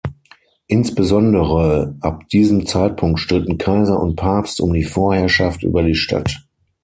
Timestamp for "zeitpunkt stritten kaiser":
2.65-3.99